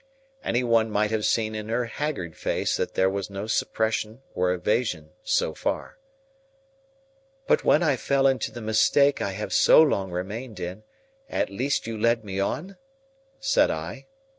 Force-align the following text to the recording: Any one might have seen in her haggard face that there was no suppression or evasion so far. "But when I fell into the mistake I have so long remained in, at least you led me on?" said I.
Any 0.43 0.63
one 0.63 0.89
might 0.89 1.11
have 1.11 1.25
seen 1.27 1.53
in 1.53 1.69
her 1.69 1.85
haggard 1.85 2.35
face 2.35 2.75
that 2.75 2.95
there 2.95 3.07
was 3.07 3.29
no 3.29 3.45
suppression 3.45 4.23
or 4.33 4.51
evasion 4.51 5.11
so 5.21 5.53
far. 5.53 5.99
"But 7.45 7.63
when 7.63 7.83
I 7.83 7.97
fell 7.97 8.25
into 8.25 8.51
the 8.51 8.61
mistake 8.61 9.21
I 9.21 9.33
have 9.33 9.53
so 9.53 9.79
long 9.79 10.09
remained 10.09 10.59
in, 10.59 10.81
at 11.29 11.51
least 11.51 11.85
you 11.85 11.99
led 11.99 12.25
me 12.25 12.39
on?" 12.39 12.77
said 13.39 13.69
I. 13.69 14.07